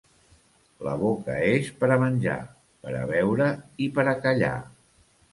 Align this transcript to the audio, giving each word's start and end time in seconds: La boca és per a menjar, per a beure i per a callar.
La 0.85 0.93
boca 1.01 1.33
és 1.49 1.67
per 1.83 1.89
a 1.95 1.97
menjar, 2.03 2.37
per 2.87 2.93
a 3.01 3.01
beure 3.11 3.49
i 3.87 3.91
per 3.99 4.07
a 4.15 4.15
callar. 4.25 4.55